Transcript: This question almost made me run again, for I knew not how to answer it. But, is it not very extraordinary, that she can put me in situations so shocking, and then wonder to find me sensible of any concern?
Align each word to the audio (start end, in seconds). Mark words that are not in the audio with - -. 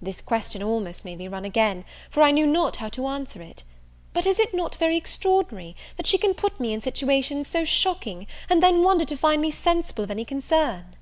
This 0.00 0.22
question 0.22 0.62
almost 0.62 1.04
made 1.04 1.18
me 1.18 1.28
run 1.28 1.44
again, 1.44 1.84
for 2.08 2.22
I 2.22 2.30
knew 2.30 2.46
not 2.46 2.76
how 2.76 2.88
to 2.88 3.06
answer 3.08 3.42
it. 3.42 3.62
But, 4.14 4.26
is 4.26 4.38
it 4.38 4.54
not 4.54 4.76
very 4.76 4.96
extraordinary, 4.96 5.76
that 5.98 6.06
she 6.06 6.16
can 6.16 6.32
put 6.32 6.58
me 6.58 6.72
in 6.72 6.80
situations 6.80 7.46
so 7.48 7.66
shocking, 7.66 8.26
and 8.48 8.62
then 8.62 8.82
wonder 8.82 9.04
to 9.04 9.16
find 9.18 9.42
me 9.42 9.50
sensible 9.50 10.04
of 10.04 10.10
any 10.10 10.24
concern? 10.24 10.96